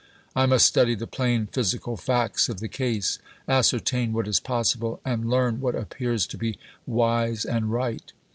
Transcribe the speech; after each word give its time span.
I 0.35 0.47
must 0.47 0.65
study 0.65 0.95
the 0.95 1.05
plain 1.05 1.45
physical 1.45 1.95
facts 1.95 2.49
of 2.49 2.59
the 2.59 2.67
case, 2.67 3.19
ascertain 3.47 4.13
what 4.13 4.27
is 4.27 4.39
possible, 4.39 4.99
and 5.05 5.29
learn 5.29 5.59
what 5.61 5.75
appears 5.75 6.25
to 6.29 6.39
be 6.39 6.57
wise 6.87 7.45
and 7.45 7.71
right. 7.71 8.11